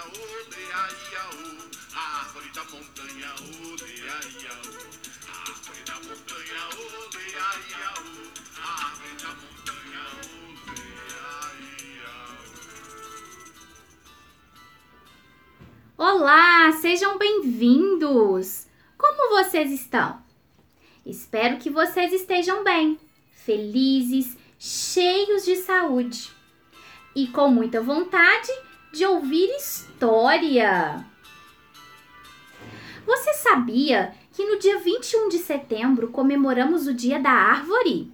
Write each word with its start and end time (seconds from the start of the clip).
A 0.00 0.04
árvore 2.20 2.48
da 2.54 2.64
montanha. 2.64 3.28
A 3.28 3.36
árvore 5.42 5.82
da 5.84 5.94
montanha. 5.96 6.62
A 8.56 8.70
árvore 8.86 9.14
da 9.20 9.28
montanha. 9.28 10.04
Olá, 15.98 16.72
sejam 16.80 17.18
bem-vindos! 17.18 18.68
Como 18.96 19.28
vocês 19.36 19.70
estão? 19.70 20.22
Espero 21.04 21.58
que 21.58 21.68
vocês 21.68 22.10
estejam 22.14 22.64
bem, 22.64 22.98
felizes, 23.32 24.34
cheios 24.58 25.44
de 25.44 25.56
saúde 25.56 26.30
e 27.14 27.26
com 27.26 27.50
muita 27.50 27.82
vontade 27.82 28.69
de 28.92 29.06
ouvir 29.06 29.48
história. 29.56 31.04
Você 33.06 33.32
sabia 33.34 34.14
que 34.32 34.44
no 34.44 34.58
dia 34.58 34.78
21 34.78 35.28
de 35.28 35.38
setembro 35.38 36.08
comemoramos 36.08 36.86
o 36.86 36.94
Dia 36.94 37.18
da 37.18 37.30
Árvore? 37.30 38.12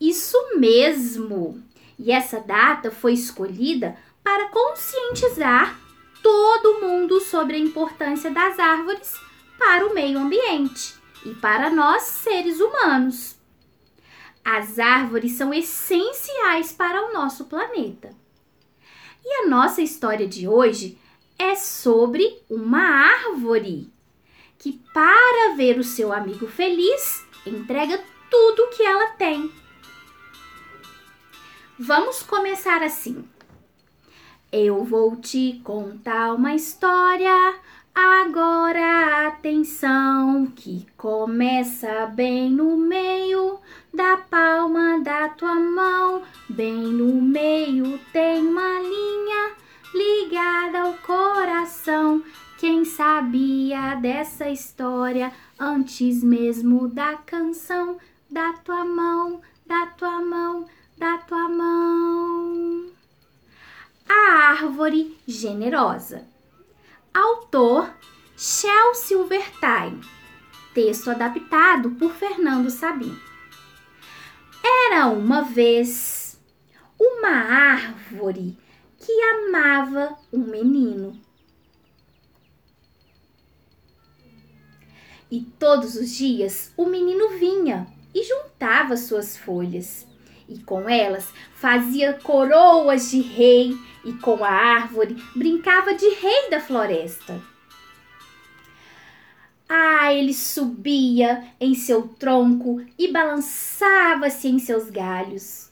Isso 0.00 0.36
mesmo! 0.56 1.62
E 1.98 2.10
essa 2.10 2.40
data 2.40 2.90
foi 2.90 3.12
escolhida 3.12 3.96
para 4.22 4.48
conscientizar 4.48 5.78
todo 6.22 6.80
mundo 6.80 7.20
sobre 7.20 7.56
a 7.56 7.58
importância 7.58 8.30
das 8.30 8.58
árvores 8.58 9.14
para 9.58 9.86
o 9.86 9.94
meio 9.94 10.18
ambiente 10.18 10.94
e 11.24 11.34
para 11.34 11.70
nós 11.70 12.02
seres 12.02 12.60
humanos. 12.60 13.36
As 14.44 14.78
árvores 14.78 15.32
são 15.32 15.54
essenciais 15.54 16.72
para 16.72 17.08
o 17.08 17.12
nosso 17.12 17.44
planeta. 17.44 18.23
E 19.24 19.44
a 19.44 19.48
nossa 19.48 19.80
história 19.80 20.26
de 20.26 20.46
hoje 20.46 20.98
é 21.38 21.54
sobre 21.54 22.42
uma 22.50 22.80
árvore 22.80 23.90
que, 24.58 24.80
para 24.92 25.54
ver 25.56 25.78
o 25.78 25.84
seu 25.84 26.12
amigo 26.12 26.46
feliz, 26.46 27.24
entrega 27.46 28.02
tudo 28.30 28.64
o 28.64 28.68
que 28.68 28.82
ela 28.82 29.12
tem. 29.12 29.50
Vamos 31.78 32.22
começar 32.22 32.82
assim. 32.82 33.24
Eu 34.52 34.84
vou 34.84 35.16
te 35.16 35.60
contar 35.64 36.32
uma 36.34 36.54
história. 36.54 37.56
Agora 37.94 39.28
atenção, 39.28 40.46
que 40.46 40.84
começa 40.96 42.06
bem 42.06 42.50
no 42.50 42.76
meio 42.76 43.60
da 43.92 44.16
palma 44.16 45.00
da 45.00 45.28
tua 45.28 45.54
mão. 45.54 46.22
Bem 46.48 46.74
no 46.74 47.22
meio 47.22 48.00
tem 48.12 48.33
Quem 52.84 52.92
sabia 52.92 53.94
dessa 53.94 54.50
história 54.50 55.32
antes 55.58 56.22
mesmo 56.22 56.86
da 56.86 57.16
canção? 57.16 57.96
Da 58.30 58.52
tua 58.52 58.84
mão, 58.84 59.40
da 59.64 59.86
tua 59.86 60.20
mão, 60.20 60.66
da 60.98 61.16
tua 61.16 61.48
mão. 61.48 62.90
A 64.06 64.50
árvore 64.50 65.18
generosa. 65.26 66.28
Autor 67.14 67.90
Shel 68.36 68.94
Silvertime. 68.94 70.02
Texto 70.74 71.10
adaptado 71.10 71.92
por 71.92 72.12
Fernando 72.12 72.68
Sabino. 72.68 73.18
Era 74.62 75.06
uma 75.06 75.40
vez 75.40 76.38
uma 77.00 77.30
árvore 77.30 78.58
que 78.98 79.10
amava 79.22 80.18
um 80.30 80.40
menino. 80.40 81.18
E 85.34 85.40
todos 85.58 85.96
os 85.96 86.14
dias 86.14 86.72
o 86.76 86.86
menino 86.86 87.30
vinha 87.30 87.88
e 88.14 88.22
juntava 88.22 88.96
suas 88.96 89.36
folhas, 89.36 90.06
e 90.48 90.60
com 90.60 90.88
elas 90.88 91.26
fazia 91.56 92.12
coroas 92.12 93.10
de 93.10 93.20
rei, 93.20 93.76
e 94.04 94.12
com 94.12 94.44
a 94.44 94.48
árvore 94.48 95.16
brincava 95.34 95.92
de 95.92 96.08
rei 96.08 96.50
da 96.50 96.60
floresta. 96.60 97.42
Ah, 99.68 100.14
ele 100.14 100.32
subia 100.32 101.42
em 101.58 101.74
seu 101.74 102.06
tronco 102.06 102.80
e 102.96 103.10
balançava-se 103.10 104.46
em 104.46 104.60
seus 104.60 104.88
galhos. 104.88 105.68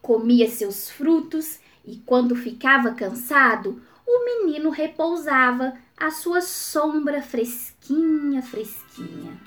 Comia 0.00 0.50
seus 0.50 0.90
frutos 0.90 1.60
e, 1.84 1.98
quando 2.04 2.34
ficava 2.34 2.90
cansado, 2.90 3.80
o 4.04 4.24
menino 4.24 4.70
repousava 4.70 5.78
à 6.02 6.10
sua 6.10 6.40
sombra 6.40 7.22
fresquinha, 7.22 8.42
fresquinha. 8.42 9.40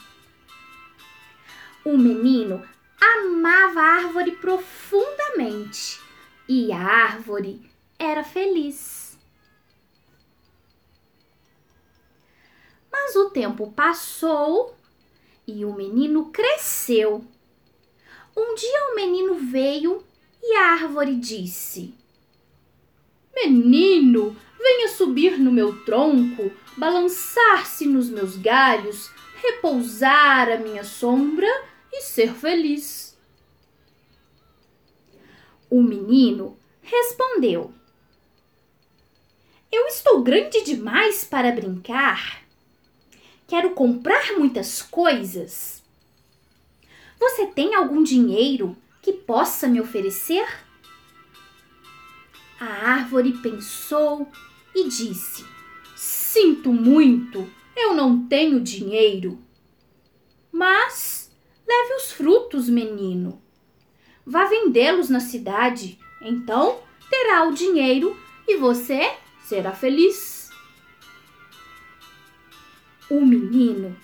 O 1.83 1.97
menino 1.97 2.65
amava 2.97 3.81
a 3.81 3.95
árvore 3.97 4.31
profundamente 4.37 5.99
e 6.47 6.71
a 6.71 6.79
árvore 6.79 7.69
era 7.99 8.23
feliz. 8.23 9.19
Mas 12.89 13.17
o 13.17 13.31
tempo 13.31 13.73
passou 13.73 14.77
e 15.45 15.65
o 15.65 15.73
menino 15.73 16.31
cresceu. 16.31 17.25
Um 18.33 18.55
dia 18.55 18.91
o 18.91 18.95
menino 18.95 19.35
veio 19.35 20.01
e 20.41 20.55
a 20.55 20.71
árvore 20.71 21.15
disse: 21.15 21.93
Menino, 23.35 24.37
venha 24.57 24.89
subir 24.89 25.37
no 25.37 25.51
meu 25.51 25.83
tronco, 25.83 26.51
balançar-se 26.77 27.85
nos 27.85 28.09
meus 28.09 28.35
galhos, 28.37 29.11
repousar 29.35 30.49
à 30.49 30.57
minha 30.57 30.83
sombra 30.83 31.47
e 31.91 32.01
ser 32.01 32.33
feliz. 32.33 33.17
O 35.69 35.81
menino 35.81 36.57
respondeu: 36.81 37.73
Eu 39.71 39.87
estou 39.87 40.21
grande 40.21 40.63
demais 40.63 41.23
para 41.23 41.51
brincar. 41.51 42.43
Quero 43.47 43.71
comprar 43.71 44.33
muitas 44.33 44.81
coisas. 44.81 45.83
Você 47.19 47.47
tem 47.47 47.75
algum 47.75 48.03
dinheiro 48.03 48.75
que 49.01 49.13
possa 49.13 49.67
me 49.67 49.79
oferecer? 49.79 50.64
A 52.59 52.65
árvore 52.65 53.33
pensou 53.33 54.31
e 54.73 54.87
disse: 54.87 55.45
Sinto 55.95 56.71
muito, 56.71 57.49
eu 57.75 57.93
não 57.93 58.27
tenho 58.27 58.61
dinheiro. 58.61 59.39
Mas 60.51 61.31
leve 61.67 61.95
os 61.95 62.11
frutos, 62.11 62.69
menino. 62.69 63.41
Vá 64.25 64.45
vendê-los 64.45 65.09
na 65.09 65.19
cidade, 65.19 65.99
então 66.21 66.79
terá 67.09 67.47
o 67.47 67.53
dinheiro 67.53 68.17
e 68.47 68.57
você 68.57 69.15
será 69.43 69.71
feliz. 69.71 70.49
O 73.09 73.21
menino 73.21 73.95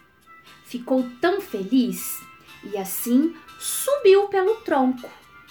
ficou 0.65 1.09
tão 1.19 1.41
feliz 1.41 2.21
e 2.63 2.77
assim 2.77 3.35
subiu 3.59 4.27
pelo 4.27 4.55
tronco, 4.57 5.09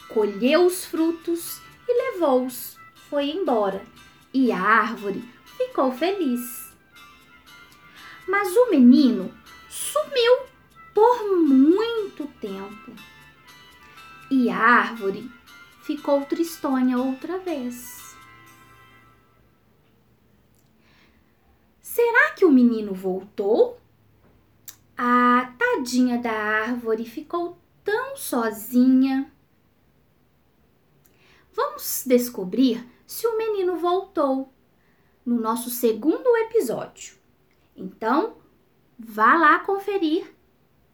colheu 0.09 0.67
os 0.67 0.85
frutos 0.85 1.61
e 1.89 2.13
levou-os. 2.13 2.80
Foi 3.11 3.29
embora 3.29 3.85
e 4.33 4.53
a 4.53 4.61
árvore 4.61 5.21
ficou 5.57 5.91
feliz. 5.91 6.73
Mas 8.29 8.55
o 8.57 8.71
menino 8.71 9.35
sumiu 9.69 10.47
por 10.95 11.25
muito 11.25 12.29
tempo 12.41 12.95
e 14.31 14.49
a 14.49 14.57
árvore 14.57 15.29
ficou 15.83 16.25
tristonha 16.25 16.99
outra 16.99 17.37
vez. 17.41 18.15
Será 21.83 22.31
que 22.31 22.45
o 22.45 22.53
menino 22.53 22.95
voltou? 22.95 23.81
A 24.97 25.53
tadinha 25.59 26.17
da 26.19 26.31
árvore 26.31 27.05
ficou 27.05 27.59
tão 27.83 28.17
sozinha. 28.17 29.33
Vamos 31.53 32.05
descobrir 32.07 32.89
se 33.11 33.27
o 33.27 33.37
menino 33.37 33.77
voltou 33.77 34.55
no 35.27 35.41
nosso 35.41 35.69
segundo 35.69 36.37
episódio. 36.45 37.17
Então, 37.75 38.37
vá 38.97 39.35
lá 39.35 39.59
conferir 39.59 40.33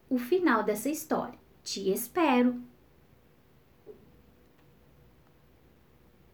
o 0.09 0.17
final 0.17 0.63
dessa 0.63 0.89
história. 0.89 1.39
Te 1.63 1.91
espero! 1.93 2.59